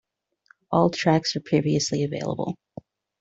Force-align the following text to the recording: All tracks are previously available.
All 0.71 0.89
tracks 0.89 1.35
are 1.35 1.41
previously 1.41 2.03
available. 2.05 2.57